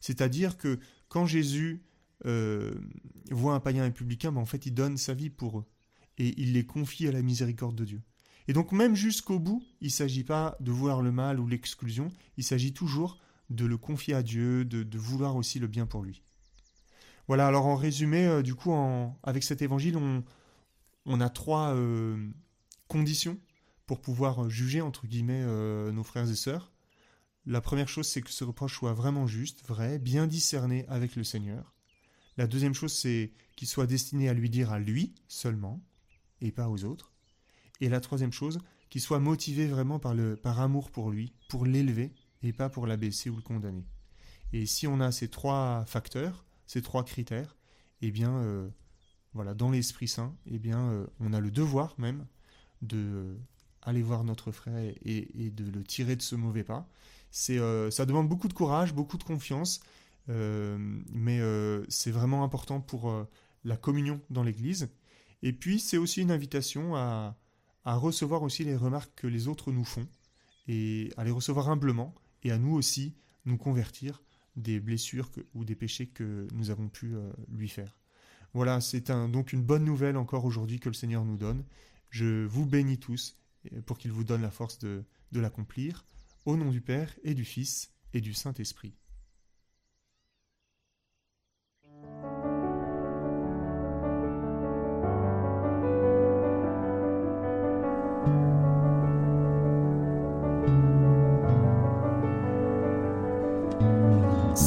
C'est-à-dire 0.00 0.56
que 0.56 0.78
quand 1.08 1.26
Jésus 1.26 1.82
euh, 2.26 2.76
voit 3.32 3.54
un 3.54 3.60
païen 3.60 3.82
et 3.82 3.88
un 3.88 3.90
publicain, 3.90 4.30
ben, 4.30 4.40
en 4.40 4.46
fait, 4.46 4.66
il 4.66 4.72
donne 4.72 4.96
sa 4.96 5.14
vie 5.14 5.30
pour 5.30 5.58
eux. 5.58 5.64
Et 6.16 6.32
il 6.40 6.52
les 6.52 6.64
confie 6.64 7.08
à 7.08 7.12
la 7.12 7.22
miséricorde 7.22 7.74
de 7.74 7.84
Dieu. 7.84 8.02
Et 8.46 8.52
donc 8.52 8.70
même 8.70 8.94
jusqu'au 8.94 9.40
bout, 9.40 9.64
il 9.80 9.88
ne 9.88 9.90
s'agit 9.90 10.22
pas 10.22 10.56
de 10.60 10.70
voir 10.70 11.02
le 11.02 11.10
mal 11.10 11.40
ou 11.40 11.48
l'exclusion, 11.48 12.12
il 12.36 12.44
s'agit 12.44 12.72
toujours 12.72 13.18
de 13.50 13.66
le 13.66 13.76
confier 13.76 14.14
à 14.14 14.22
Dieu, 14.22 14.64
de 14.64 14.98
vouloir 14.98 15.34
aussi 15.34 15.58
le 15.58 15.66
bien 15.66 15.86
pour 15.86 16.04
lui. 16.04 16.22
Voilà, 17.28 17.48
alors 17.48 17.66
en 17.66 17.76
résumé, 17.76 18.26
euh, 18.26 18.42
du 18.42 18.54
coup, 18.54 18.72
avec 19.22 19.42
cet 19.42 19.62
évangile, 19.62 19.96
on, 19.96 21.20
a 21.20 21.28
trois 21.28 21.74
euh, 21.74 22.30
conditions 22.88 23.38
pour 23.86 24.00
pouvoir 24.00 24.44
euh, 24.44 24.48
juger, 24.48 24.80
entre 24.80 25.06
guillemets, 25.06 25.44
nos 25.92 26.04
frères 26.04 26.30
et 26.30 26.36
sœurs. 26.36 26.72
La 27.44 27.60
première 27.60 27.88
chose, 27.88 28.08
c'est 28.08 28.22
que 28.22 28.30
ce 28.30 28.44
reproche 28.44 28.76
soit 28.76 28.92
vraiment 28.92 29.26
juste, 29.26 29.66
vrai, 29.66 29.98
bien 29.98 30.26
discerné 30.26 30.84
avec 30.88 31.16
le 31.16 31.24
Seigneur. 31.24 31.74
La 32.36 32.46
deuxième 32.46 32.74
chose, 32.74 32.92
c'est 32.92 33.32
qu'il 33.56 33.68
soit 33.68 33.86
destiné 33.86 34.28
à 34.28 34.34
lui 34.34 34.50
dire 34.50 34.72
à 34.72 34.78
lui 34.78 35.14
seulement, 35.28 35.80
et 36.40 36.52
pas 36.52 36.68
aux 36.68 36.84
autres. 36.84 37.12
Et 37.80 37.88
la 37.88 38.00
troisième 38.00 38.32
chose, 38.32 38.58
qu'il 38.90 39.00
soit 39.00 39.20
motivé 39.20 39.66
vraiment 39.66 39.98
par 39.98 40.60
amour 40.60 40.90
pour 40.90 41.10
lui, 41.10 41.32
pour 41.48 41.66
l'élever, 41.66 42.12
et 42.42 42.52
pas 42.52 42.68
pour 42.68 42.86
l'abaisser 42.86 43.30
ou 43.30 43.36
le 43.36 43.42
condamner. 43.42 43.86
Et 44.52 44.66
si 44.66 44.86
on 44.86 45.00
a 45.00 45.10
ces 45.12 45.28
trois 45.28 45.84
facteurs, 45.86 46.45
ces 46.66 46.82
trois 46.82 47.04
critères, 47.04 47.56
eh 48.02 48.10
bien, 48.10 48.36
euh, 48.36 48.68
voilà, 49.32 49.54
dans 49.54 49.70
l'Esprit 49.70 50.08
Saint, 50.08 50.34
eh 50.46 50.58
bien, 50.58 50.90
euh, 50.90 51.06
on 51.20 51.32
a 51.32 51.40
le 51.40 51.50
devoir 51.50 51.94
même 51.98 52.26
de 52.82 52.98
euh, 52.98 53.36
aller 53.82 54.02
voir 54.02 54.24
notre 54.24 54.52
frère 54.52 54.94
et, 55.04 55.50
de 55.50 55.70
le 55.70 55.82
tirer 55.84 56.16
de 56.16 56.22
ce 56.22 56.34
mauvais 56.34 56.64
pas. 56.64 56.88
C'est, 57.30 57.58
ça 57.90 58.06
demande 58.06 58.28
beaucoup 58.28 58.48
de 58.48 58.54
courage, 58.54 58.94
beaucoup 58.94 59.18
de 59.18 59.22
confiance, 59.22 59.80
mais 60.28 61.40
c'est 61.88 62.10
vraiment 62.10 62.42
important 62.44 62.80
pour 62.80 63.12
la 63.64 63.76
communion 63.76 64.20
dans 64.30 64.42
l'Église. 64.42 64.88
Et 65.42 65.52
puis, 65.52 65.78
c'est 65.78 65.98
aussi 65.98 66.22
une 66.22 66.30
invitation 66.30 66.96
à, 66.96 67.36
à 67.84 67.96
recevoir 67.96 68.42
aussi 68.42 68.64
les 68.64 68.74
remarques 68.74 69.12
que 69.16 69.26
les 69.26 69.48
autres 69.48 69.70
nous 69.70 69.84
font, 69.84 70.08
et 70.66 71.12
à 71.16 71.24
les 71.24 71.30
recevoir 71.30 71.68
humblement, 71.68 72.14
et 72.42 72.50
à 72.50 72.58
nous 72.58 72.74
aussi 72.74 73.14
nous 73.44 73.58
convertir 73.58 74.22
des 74.56 74.80
blessures 74.80 75.30
ou 75.54 75.64
des 75.64 75.74
péchés 75.74 76.06
que 76.06 76.46
nous 76.52 76.70
avons 76.70 76.88
pu 76.88 77.14
euh, 77.14 77.30
lui 77.52 77.68
faire. 77.68 77.96
Voilà, 78.54 78.80
c'est 78.80 79.10
donc 79.10 79.52
une 79.52 79.62
bonne 79.62 79.84
nouvelle 79.84 80.16
encore 80.16 80.44
aujourd'hui 80.44 80.80
que 80.80 80.88
le 80.88 80.94
Seigneur 80.94 81.24
nous 81.24 81.36
donne. 81.36 81.64
Je 82.08 82.46
vous 82.46 82.64
bénis 82.64 82.98
tous 82.98 83.36
pour 83.84 83.98
qu'il 83.98 84.12
vous 84.12 84.24
donne 84.24 84.40
la 84.40 84.50
force 84.50 84.78
de, 84.78 85.04
de 85.32 85.40
l'accomplir. 85.40 86.06
Au 86.46 86.56
nom 86.56 86.70
du 86.70 86.80
Père 86.80 87.14
et 87.22 87.34
du 87.34 87.44
Fils 87.44 87.92
et 88.14 88.20
du 88.20 88.32
Saint-Esprit. 88.32 88.94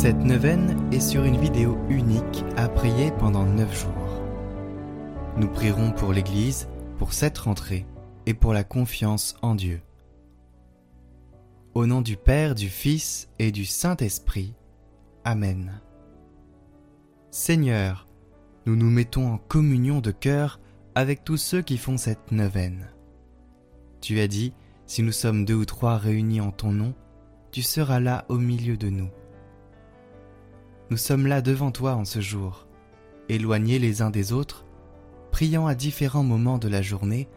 Cette 0.02 0.24
neuvaine 0.24 0.78
est 0.94 1.02
sur 1.02 1.26
une 1.26 1.38
vidéo 1.38 1.78
unique 1.90 2.46
à 2.56 2.70
prier 2.70 3.12
pendant 3.20 3.44
neuf 3.44 3.82
jours. 3.82 4.24
Nous 5.36 5.50
prierons 5.50 5.92
pour 5.92 6.14
l'Église, 6.14 6.70
pour 6.98 7.12
cette 7.12 7.38
rentrée 7.38 7.86
et 8.26 8.34
pour 8.34 8.54
la 8.54 8.64
confiance 8.64 9.36
en 9.42 9.56
Dieu. 9.56 9.82
Au 11.74 11.86
nom 11.86 12.00
du 12.00 12.16
Père, 12.16 12.56
du 12.56 12.70
Fils 12.70 13.28
et 13.40 13.52
du 13.52 13.66
Saint-Esprit. 13.66 14.54
Amen. 15.26 15.82
Seigneur, 17.30 18.08
nous 18.66 18.78
nous 18.78 18.90
mettons 18.90 19.34
en 19.34 19.38
communion 19.38 20.00
de 20.00 20.12
cœur 20.12 20.62
avec 20.96 21.26
tous 21.26 21.36
ceux 21.36 21.62
qui 21.62 21.78
font 21.78 21.98
cette 21.98 22.32
neuvaine. 22.32 22.88
Tu 24.00 24.22
as 24.22 24.30
dit, 24.30 24.54
si 24.88 25.04
nous 25.04 25.12
sommes 25.12 25.44
deux 25.44 25.56
ou 25.56 25.66
trois 25.66 25.98
réunis 25.98 26.40
en 26.40 26.52
ton 26.52 26.72
nom, 26.72 26.94
tu 27.52 27.62
seras 27.62 28.00
là 28.00 28.24
au 28.30 28.38
milieu 28.38 28.78
de 28.78 28.88
nous 28.88 29.10
nous 30.90 30.98
sommes 30.98 31.28
là 31.28 31.42
devant 31.42 31.72
toi 31.72 31.96
en 31.96 32.06
ce 32.06 32.20
jour, 32.20 32.68
éloignés 33.28 33.80
les 33.80 34.02
uns 34.02 34.10
des 34.10 34.34
autres, 34.34 34.66
priant 35.32 35.68
à 35.68 35.76
différents 35.76 36.24
moments 36.24 36.58
de 36.58 36.68
la 36.68 36.82
journée, 36.82 37.28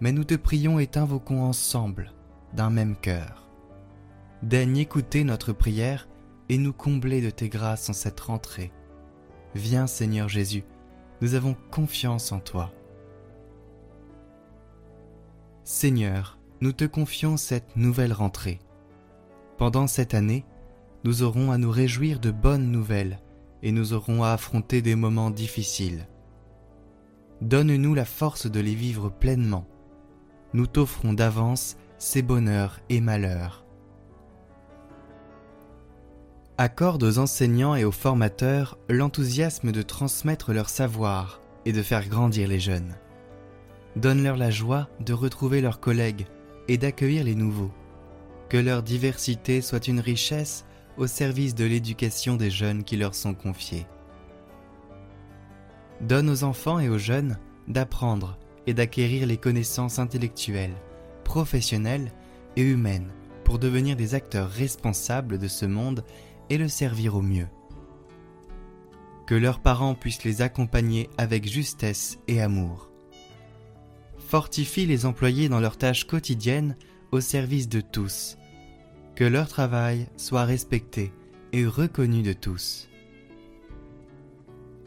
mais 0.00 0.12
nous 0.12 0.24
te 0.24 0.34
prions 0.34 0.78
et 0.78 0.86
t'invoquons 0.86 1.42
ensemble, 1.42 2.12
d'un 2.52 2.70
même 2.70 2.96
cœur. 2.96 3.48
Daigne 4.42 4.78
écouter 4.78 5.24
notre 5.24 5.52
prière 5.52 6.08
et 6.48 6.58
nous 6.58 6.72
combler 6.72 7.20
de 7.20 7.30
tes 7.30 7.48
grâces 7.48 7.88
en 7.90 7.92
cette 7.92 8.20
rentrée. 8.20 8.70
Viens 9.54 9.86
Seigneur 9.86 10.28
Jésus, 10.28 10.64
nous 11.20 11.34
avons 11.34 11.56
confiance 11.70 12.30
en 12.30 12.38
toi. 12.38 12.72
Seigneur, 15.64 16.38
nous 16.60 16.72
te 16.72 16.84
confions 16.84 17.36
cette 17.36 17.74
nouvelle 17.76 18.12
rentrée. 18.12 18.60
Pendant 19.56 19.88
cette 19.88 20.14
année, 20.14 20.44
nous 21.04 21.22
aurons 21.22 21.50
à 21.50 21.58
nous 21.58 21.70
réjouir 21.70 22.20
de 22.20 22.30
bonnes 22.30 22.70
nouvelles 22.70 23.20
et 23.62 23.72
nous 23.72 23.92
aurons 23.92 24.22
à 24.22 24.30
affronter 24.30 24.82
des 24.82 24.94
moments 24.94 25.30
difficiles. 25.30 26.06
Donne-nous 27.40 27.94
la 27.94 28.04
force 28.04 28.46
de 28.46 28.60
les 28.60 28.74
vivre 28.74 29.10
pleinement. 29.10 29.66
Nous 30.54 30.66
t'offrons 30.66 31.12
d'avance 31.12 31.76
ces 31.98 32.22
bonheurs 32.22 32.80
et 32.88 33.00
malheurs. 33.00 33.64
Accorde 36.58 37.02
aux 37.02 37.18
enseignants 37.18 37.74
et 37.74 37.84
aux 37.84 37.92
formateurs 37.92 38.78
l'enthousiasme 38.88 39.72
de 39.72 39.82
transmettre 39.82 40.54
leur 40.54 40.70
savoir 40.70 41.40
et 41.66 41.72
de 41.72 41.82
faire 41.82 42.08
grandir 42.08 42.48
les 42.48 42.60
jeunes. 42.60 42.94
Donne-leur 43.96 44.36
la 44.36 44.50
joie 44.50 44.88
de 45.00 45.12
retrouver 45.12 45.60
leurs 45.60 45.80
collègues 45.80 46.26
et 46.68 46.78
d'accueillir 46.78 47.24
les 47.24 47.34
nouveaux. 47.34 47.72
Que 48.48 48.56
leur 48.56 48.82
diversité 48.82 49.60
soit 49.60 49.88
une 49.88 50.00
richesse 50.00 50.64
au 50.98 51.06
service 51.06 51.54
de 51.54 51.64
l'éducation 51.64 52.36
des 52.36 52.50
jeunes 52.50 52.84
qui 52.84 52.96
leur 52.96 53.14
sont 53.14 53.34
confiés. 53.34 53.86
Donne 56.00 56.30
aux 56.30 56.44
enfants 56.44 56.78
et 56.78 56.88
aux 56.88 56.98
jeunes 56.98 57.38
d'apprendre 57.68 58.38
et 58.66 58.74
d'acquérir 58.74 59.26
les 59.26 59.36
connaissances 59.36 59.98
intellectuelles, 59.98 60.76
professionnelles 61.24 62.12
et 62.56 62.62
humaines 62.62 63.12
pour 63.44 63.58
devenir 63.58 63.96
des 63.96 64.14
acteurs 64.14 64.50
responsables 64.50 65.38
de 65.38 65.48
ce 65.48 65.66
monde 65.66 66.04
et 66.50 66.58
le 66.58 66.68
servir 66.68 67.14
au 67.16 67.22
mieux. 67.22 67.48
Que 69.26 69.34
leurs 69.34 69.60
parents 69.60 69.94
puissent 69.94 70.24
les 70.24 70.42
accompagner 70.42 71.10
avec 71.18 71.48
justesse 71.48 72.18
et 72.28 72.40
amour. 72.40 72.90
Fortifie 74.18 74.86
les 74.86 75.06
employés 75.06 75.48
dans 75.48 75.60
leurs 75.60 75.78
tâches 75.78 76.06
quotidiennes 76.06 76.76
au 77.12 77.20
service 77.20 77.68
de 77.68 77.80
tous 77.80 78.36
que 79.16 79.24
leur 79.24 79.48
travail 79.48 80.06
soit 80.18 80.44
respecté 80.44 81.10
et 81.52 81.66
reconnu 81.66 82.22
de 82.22 82.34
tous. 82.34 82.88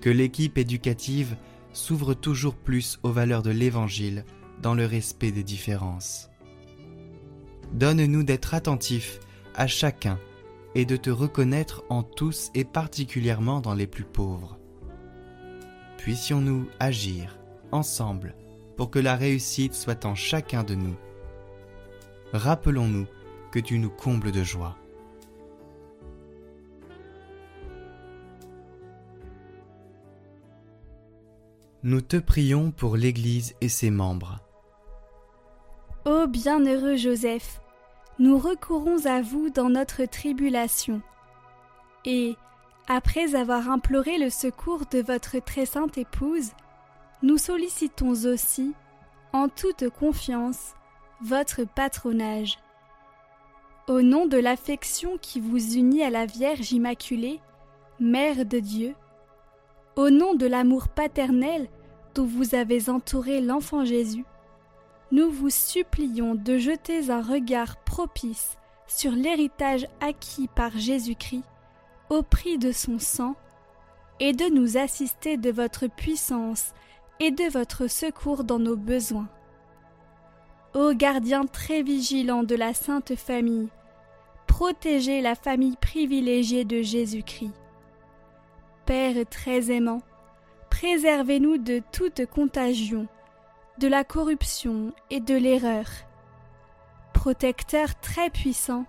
Que 0.01 0.09
l'équipe 0.11 0.57
éducative 0.57 1.35
s'ouvre 1.73 2.13
toujours 2.13 2.55
plus 2.55 2.99
aux 3.01 3.11
valeurs 3.11 3.41
de 3.41 3.49
l'Évangile 3.49 4.23
dans 4.61 4.75
le 4.75 4.85
respect 4.85 5.31
des 5.31 5.43
différences. 5.43 6.29
Donne-nous 7.73 8.23
d'être 8.23 8.53
attentifs 8.53 9.19
à 9.55 9.65
chacun 9.65 10.19
et 10.75 10.85
de 10.85 10.95
te 10.95 11.09
reconnaître 11.09 11.83
en 11.89 12.03
tous 12.03 12.51
et 12.53 12.65
particulièrement 12.65 13.61
dans 13.61 13.73
les 13.73 13.87
plus 13.87 14.03
pauvres. 14.03 14.59
Puissions-nous 15.97 16.67
agir 16.79 17.39
ensemble 17.71 18.35
pour 18.77 18.91
que 18.91 18.99
la 18.99 19.15
réussite 19.15 19.73
soit 19.73 20.05
en 20.05 20.13
chacun 20.13 20.63
de 20.63 20.75
nous. 20.75 20.95
Rappelons-nous 22.31 23.07
que 23.51 23.59
tu 23.59 23.79
nous 23.79 23.89
combles 23.89 24.31
de 24.31 24.43
joie. 24.43 24.75
Nous 31.81 32.01
te 32.01 32.17
prions 32.17 32.71
pour 32.71 32.97
l'Église 32.97 33.55
et 33.61 33.69
ses 33.69 33.89
membres. 33.89 34.39
Ô 36.05 36.27
bienheureux 36.27 36.97
Joseph, 36.97 37.61
nous 38.19 38.37
recourons 38.37 39.05
à 39.05 39.21
vous 39.21 39.49
dans 39.49 39.69
notre 39.69 40.03
tribulation. 40.03 41.01
Et, 42.03 42.35
après 42.89 43.35
avoir 43.35 43.69
imploré 43.69 44.17
le 44.17 44.29
secours 44.29 44.85
de 44.91 44.99
votre 45.01 45.39
très 45.39 45.65
sainte 45.65 45.97
épouse, 45.97 46.51
nous 47.21 47.37
sollicitons 47.37 48.25
aussi, 48.25 48.73
en 49.31 49.47
toute 49.47 49.89
confiance, 49.89 50.73
votre 51.21 51.63
patronage. 51.63 52.57
Au 53.89 54.03
nom 54.03 54.27
de 54.27 54.37
l'affection 54.37 55.17
qui 55.19 55.39
vous 55.39 55.73
unit 55.73 56.03
à 56.03 56.11
la 56.11 56.27
Vierge 56.27 56.73
Immaculée, 56.73 57.39
Mère 57.99 58.45
de 58.45 58.59
Dieu, 58.59 58.93
au 59.95 60.11
nom 60.11 60.35
de 60.35 60.45
l'amour 60.45 60.89
paternel 60.89 61.67
dont 62.13 62.25
vous 62.27 62.53
avez 62.53 62.91
entouré 62.91 63.41
l'enfant 63.41 63.85
Jésus, 63.85 64.25
nous 65.11 65.31
vous 65.31 65.49
supplions 65.49 66.35
de 66.35 66.59
jeter 66.59 67.09
un 67.09 67.23
regard 67.23 67.77
propice 67.77 68.59
sur 68.85 69.11
l'héritage 69.11 69.87
acquis 70.01 70.47
par 70.47 70.77
Jésus-Christ 70.77 71.45
au 72.11 72.21
prix 72.21 72.59
de 72.59 72.71
son 72.71 72.99
sang, 72.99 73.33
et 74.19 74.33
de 74.33 74.53
nous 74.53 74.77
assister 74.77 75.35
de 75.37 75.49
votre 75.49 75.87
puissance 75.87 76.73
et 77.19 77.31
de 77.31 77.49
votre 77.51 77.87
secours 77.87 78.43
dans 78.43 78.59
nos 78.59 78.77
besoins. 78.77 79.29
Ô 80.75 80.93
gardien 80.93 81.47
très 81.47 81.81
vigilant 81.81 82.43
de 82.43 82.53
la 82.53 82.75
Sainte 82.75 83.15
Famille, 83.15 83.69
protégez 84.49 85.21
la 85.21 85.35
famille 85.35 85.77
privilégiée 85.77 86.65
de 86.65 86.81
Jésus-Christ. 86.81 87.53
Père 88.85 89.15
très 89.29 89.71
aimant, 89.71 90.01
préservez-nous 90.71 91.59
de 91.59 91.81
toute 91.91 92.25
contagion, 92.25 93.07
de 93.77 93.87
la 93.87 94.03
corruption 94.03 94.91
et 95.11 95.19
de 95.19 95.35
l'erreur. 95.35 95.85
Protecteur 97.13 97.97
très 98.01 98.31
puissant, 98.31 98.85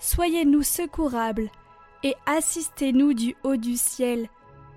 soyez-nous 0.00 0.64
secourables 0.64 1.48
et 2.02 2.14
assistez-nous 2.26 3.14
du 3.14 3.36
haut 3.44 3.56
du 3.56 3.76
ciel 3.76 4.28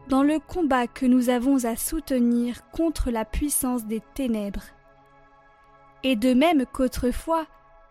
dans 0.08 0.24
le 0.24 0.40
combat 0.40 0.86
que 0.86 1.08
nous 1.08 1.30
avons 1.30 1.66
à 1.66 1.76
soutenir 1.76 2.70
contre 2.70 3.10
la 3.10 3.26
puissance 3.26 3.86
des 3.86 4.02
ténèbres. 4.14 4.66
Et 6.04 6.16
de 6.16 6.34
même 6.34 6.66
qu'autrefois 6.72 7.48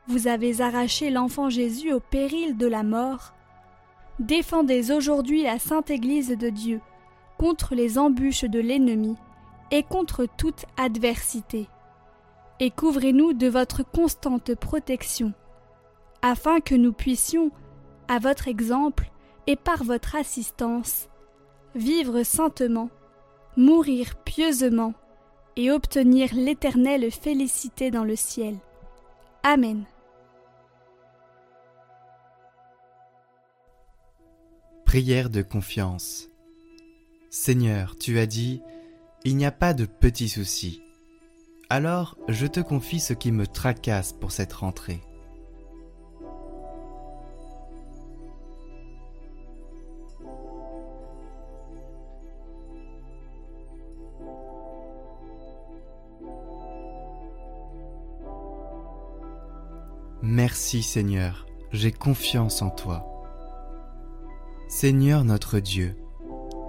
vous 0.09 0.27
avez 0.27 0.61
arraché 0.61 1.11
l'enfant 1.11 1.51
Jésus 1.51 1.93
au 1.93 2.01
péril 2.01 2.57
de 2.57 2.67
la 2.67 2.83
mort, 2.83 3.35
Défendez 4.21 4.93
aujourd'hui 4.93 5.45
la 5.45 5.59
sainte 5.59 5.89
Église 5.89 6.37
de 6.37 6.51
Dieu 6.51 6.83
contre 7.39 7.75
les 7.75 7.97
embûches 7.97 8.45
de 8.45 8.61
l'ennemi 8.61 9.17
et 9.71 9.83
contre 9.83 10.27
toute 10.37 10.67
adversité. 10.77 11.69
Et 12.61 12.71
couvrez-nous 12.71 13.33
de 13.33 13.47
votre 13.47 13.83
constante 13.83 14.55
protection, 14.55 15.33
afin 16.21 16.61
que 16.61 16.75
nous 16.75 16.93
puissions, 16.93 17.51
à 18.09 18.19
votre 18.19 18.47
exemple 18.47 19.11
et 19.47 19.57
par 19.57 19.85
votre 19.85 20.17
assistance, 20.17 21.09
vivre 21.75 22.23
saintement, 22.23 22.91
mourir 23.57 24.17
pieusement 24.17 24.93
et 25.57 25.71
obtenir 25.71 26.35
l'éternelle 26.35 27.11
félicité 27.11 27.91
dans 27.91 28.05
le 28.05 28.17
ciel. 28.17 28.59
Amen. 29.43 29.87
Prière 34.85 35.31
de 35.31 35.41
confiance. 35.41 36.29
Seigneur, 37.31 37.97
tu 37.97 38.19
as 38.19 38.27
dit, 38.27 38.61
il 39.25 39.37
n'y 39.37 39.47
a 39.47 39.53
pas 39.53 39.73
de 39.73 39.87
petits 39.87 40.29
soucis. 40.29 40.83
Alors 41.71 42.19
je 42.29 42.47
te 42.47 42.61
confie 42.61 43.01
ce 43.01 43.15
qui 43.15 43.33
me 43.33 43.47
tracasse 43.47 44.13
pour 44.13 44.31
cette 44.31 44.53
rentrée. 44.53 45.01
Merci 60.33 60.85
Seigneur, 60.85 61.45
j'ai 61.73 61.91
confiance 61.91 62.63
en 62.63 62.71
toi. 62.71 63.05
Seigneur 64.69 65.25
notre 65.25 65.59
Dieu, 65.59 65.97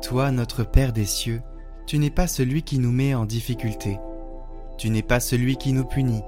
toi 0.01 0.31
notre 0.31 0.63
Père 0.63 0.93
des 0.93 1.05
cieux, 1.05 1.43
tu 1.85 1.99
n'es 1.99 2.09
pas 2.09 2.25
celui 2.25 2.63
qui 2.63 2.79
nous 2.79 2.91
met 2.91 3.13
en 3.13 3.25
difficulté, 3.25 3.99
tu 4.79 4.89
n'es 4.89 5.03
pas 5.03 5.19
celui 5.19 5.57
qui 5.57 5.73
nous 5.73 5.85
punit. 5.85 6.23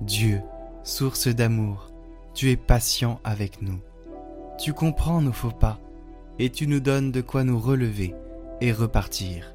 Dieu, 0.00 0.40
source 0.84 1.28
d'amour, 1.28 1.92
tu 2.32 2.50
es 2.50 2.56
patient 2.56 3.20
avec 3.22 3.60
nous. 3.60 3.78
Tu 4.58 4.72
comprends 4.72 5.20
nos 5.20 5.32
faux 5.32 5.50
pas, 5.50 5.78
et 6.38 6.48
tu 6.48 6.66
nous 6.66 6.80
donnes 6.80 7.12
de 7.12 7.20
quoi 7.20 7.44
nous 7.44 7.58
relever 7.58 8.14
et 8.62 8.72
repartir. 8.72 9.54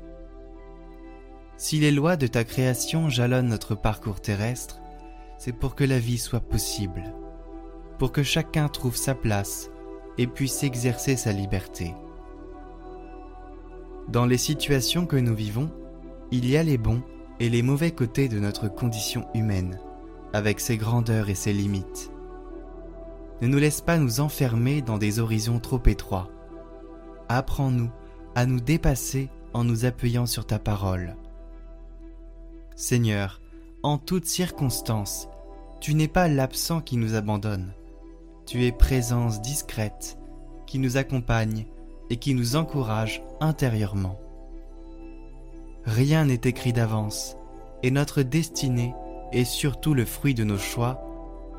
Si 1.58 1.80
les 1.80 1.92
lois 1.92 2.18
de 2.18 2.28
ta 2.28 2.44
création 2.44 3.10
jalonnent 3.10 3.50
notre 3.50 3.74
parcours 3.74 4.22
terrestre, 4.22 4.81
c'est 5.44 5.54
pour 5.54 5.74
que 5.74 5.84
la 5.84 5.98
vie 5.98 6.20
soit 6.20 6.40
possible, 6.40 7.16
pour 7.98 8.12
que 8.12 8.22
chacun 8.22 8.68
trouve 8.68 8.96
sa 8.96 9.16
place 9.16 9.72
et 10.20 10.28
puisse 10.28 10.62
exercer 10.62 11.16
sa 11.16 11.32
liberté. 11.32 11.96
Dans 14.08 14.28
les 14.28 14.38
situations 14.38 15.08
que 15.08 15.16
nous 15.16 15.34
vivons, 15.34 15.72
il 16.30 16.48
y 16.48 16.58
a 16.58 16.64
les 16.64 16.78
bons 16.78 17.02
et 17.40 17.50
les 17.50 17.64
mauvais 17.64 17.90
côtés 17.90 18.28
de 18.28 18.38
notre 18.38 18.68
condition 18.68 19.26
humaine, 19.34 19.80
avec 20.32 20.60
ses 20.60 20.78
grandeurs 20.78 21.28
et 21.28 21.34
ses 21.34 21.54
limites. 21.54 22.12
Ne 23.42 23.48
nous 23.48 23.58
laisse 23.58 23.82
pas 23.82 23.98
nous 23.98 24.20
enfermer 24.20 24.84
dans 24.84 25.00
des 25.00 25.18
horizons 25.18 25.60
trop 25.60 25.82
étroits. 25.88 26.30
Apprends-nous 27.30 27.90
à 28.36 28.46
nous 28.46 28.60
dépasser 28.60 29.32
en 29.56 29.64
nous 29.64 29.86
appuyant 29.86 30.28
sur 30.28 30.46
ta 30.46 30.60
parole. 30.60 31.16
Seigneur, 32.76 33.42
en 33.82 33.98
toutes 33.98 34.28
circonstances, 34.28 35.28
tu 35.82 35.96
n'es 35.96 36.08
pas 36.08 36.28
l'absent 36.28 36.80
qui 36.80 36.96
nous 36.96 37.16
abandonne, 37.16 37.74
tu 38.46 38.66
es 38.66 38.72
présence 38.72 39.42
discrète 39.42 40.16
qui 40.68 40.78
nous 40.78 40.96
accompagne 40.96 41.66
et 42.12 42.18
qui 42.18 42.36
nous 42.36 42.56
encourage 42.56 43.24
intérieurement. 43.40 44.20
Rien 45.86 46.26
n'est 46.26 46.42
écrit 46.44 46.72
d'avance 46.72 47.36
et 47.82 47.90
notre 47.90 48.22
destinée 48.22 48.94
est 49.32 49.44
surtout 49.44 49.96
le 49.96 50.06
fruit 50.06 50.36
de 50.36 50.44
nos 50.44 50.60
choix, 50.60 51.02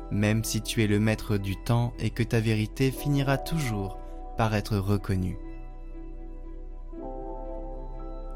même 0.09 0.45
si 0.45 0.61
tu 0.61 0.81
es 0.81 0.87
le 0.87 1.01
maître 1.01 1.35
du 1.35 1.57
temps 1.57 1.91
et 1.99 2.09
que 2.09 2.23
ta 2.23 2.39
vérité 2.39 2.91
finira 2.91 3.37
toujours 3.37 3.97
par 4.37 4.55
être 4.55 4.77
reconnue. 4.77 5.37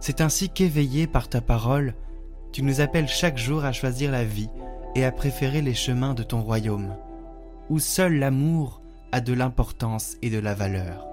C'est 0.01 0.19
ainsi 0.19 0.49
qu'éveillé 0.49 1.07
par 1.07 1.29
ta 1.29 1.39
parole, 1.39 1.95
tu 2.51 2.61
nous 2.61 2.81
appelles 2.81 3.07
chaque 3.07 3.37
jour 3.37 3.63
à 3.63 3.71
choisir 3.71 4.11
la 4.11 4.25
vie 4.25 4.49
et 4.97 5.05
à 5.05 5.11
préférer 5.13 5.61
les 5.61 5.75
chemins 5.75 6.13
de 6.13 6.23
ton 6.23 6.41
royaume 6.41 6.93
où 7.69 7.79
seul 7.79 8.15
l'amour 8.15 8.81
a 9.11 9.21
de 9.21 9.33
l'importance 9.33 10.17
et 10.21 10.29
de 10.29 10.39
la 10.39 10.53
valeur. 10.53 11.05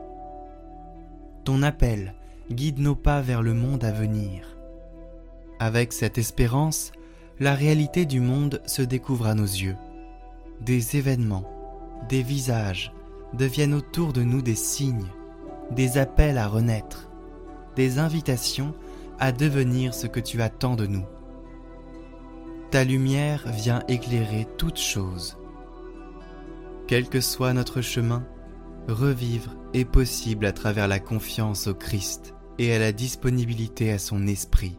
Ton 1.45 1.63
appel 1.63 2.15
guide 2.51 2.79
nos 2.79 2.95
pas 2.95 3.21
vers 3.21 3.43
le 3.43 3.55
monde 3.55 3.85
à 3.85 3.93
venir. 3.93 4.57
Avec 5.59 5.93
cette 5.93 6.19
espérance, 6.19 6.93
la 7.41 7.55
réalité 7.55 8.07
du 8.07 8.21
monde 8.21 8.63
se 8.67 8.83
découvre 8.83 9.27
à 9.27 9.35
nos 9.35 9.45
yeux. 9.45 9.77
Des 10.61 10.97
événements, 10.97 11.45
des 12.09 12.23
visages 12.23 12.93
deviennent 13.35 13.75
autour 13.75 14.13
de 14.13 14.23
nous 14.23 14.43
des 14.43 14.55
signes, 14.55 15.09
des 15.71 15.99
appels 15.99 16.39
à 16.39 16.49
renaître, 16.49 17.11
des 17.77 17.99
invitations 17.99 18.75
à 19.19 19.33
devenir 19.33 19.95
ce 19.95 20.07
que 20.07 20.21
tu 20.21 20.41
attends 20.43 20.77
de 20.77 20.87
nous. 20.87 21.05
Ta 22.71 22.85
lumière 22.85 23.45
vient 23.47 23.83
éclairer 23.89 24.47
toutes 24.59 24.81
choses 24.81 25.37
quel 26.87 27.09
que 27.09 27.21
soit 27.21 27.53
notre 27.53 27.81
chemin, 27.81 28.27
revivre 28.89 29.55
est 29.73 29.87
possible 29.87 30.45
à 30.47 30.53
travers 30.53 30.87
la 30.87 31.01
confiance 31.01 31.67
au 31.67 31.75
Christ 31.75 32.35
et 32.59 32.75
à 32.75 32.79
la 32.79 32.93
disponibilité 32.93 33.91
à 33.91 33.99
son 33.99 34.27
esprit. 34.27 34.79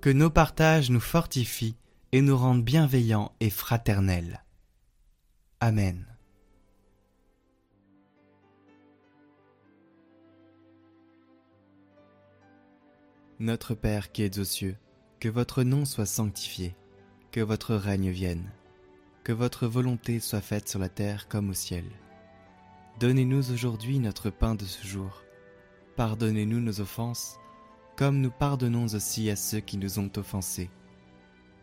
Que 0.00 0.10
nos 0.10 0.30
partages 0.30 0.90
nous 0.90 1.00
fortifient 1.00 1.76
et 2.12 2.20
nous 2.20 2.36
rendent 2.36 2.62
bienveillants 2.62 3.32
et 3.40 3.50
fraternels. 3.50 4.44
Amen. 5.60 6.06
Notre 13.38 13.74
Père 13.74 14.12
qui 14.12 14.22
es 14.22 14.38
aux 14.38 14.44
cieux, 14.44 14.76
que 15.20 15.28
votre 15.28 15.62
nom 15.62 15.84
soit 15.84 16.06
sanctifié, 16.06 16.74
que 17.32 17.40
votre 17.40 17.74
règne 17.74 18.10
vienne, 18.10 18.50
que 19.24 19.32
votre 19.32 19.66
volonté 19.66 20.20
soit 20.20 20.40
faite 20.40 20.68
sur 20.68 20.78
la 20.78 20.88
terre 20.88 21.28
comme 21.28 21.50
au 21.50 21.54
ciel. 21.54 21.84
Donnez-nous 23.00 23.50
aujourd'hui 23.52 23.98
notre 23.98 24.30
pain 24.30 24.54
de 24.54 24.64
ce 24.64 24.86
jour. 24.86 25.22
Pardonnez-nous 25.96 26.60
nos 26.60 26.80
offenses, 26.80 27.38
comme 27.96 28.20
nous 28.20 28.30
pardonnons 28.30 28.86
aussi 28.94 29.30
à 29.30 29.36
ceux 29.36 29.60
qui 29.60 29.78
nous 29.78 29.98
ont 29.98 30.10
offensés. 30.16 30.70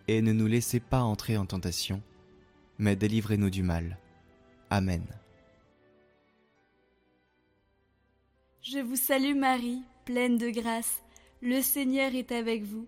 Et 0.08 0.22
ne 0.22 0.34
nous 0.34 0.48
laissez 0.48 0.80
pas 0.80 1.02
entrer 1.02 1.38
en 1.38 1.46
tentation, 1.46 2.02
mais 2.78 2.96
délivrez-nous 2.96 3.50
du 3.50 3.63
mal. 3.63 3.98
Amen. 4.70 5.06
Je 8.62 8.80
vous 8.80 8.96
salue 8.96 9.36
Marie, 9.36 9.82
pleine 10.06 10.38
de 10.38 10.50
grâce. 10.50 11.04
Le 11.42 11.62
Seigneur 11.62 12.16
est 12.16 12.32
avec 12.32 12.63
vous. 12.63 12.88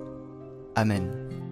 Amen. 0.75 1.50